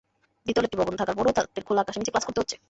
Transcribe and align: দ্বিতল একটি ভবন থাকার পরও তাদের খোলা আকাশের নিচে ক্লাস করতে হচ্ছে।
দ্বিতল 0.47 0.63
একটি 0.63 0.77
ভবন 0.77 0.95
থাকার 0.97 1.15
পরও 1.17 1.35
তাদের 1.37 1.63
খোলা 1.63 1.81
আকাশের 1.81 2.01
নিচে 2.01 2.13
ক্লাস 2.13 2.25
করতে 2.27 2.41
হচ্ছে। 2.41 2.57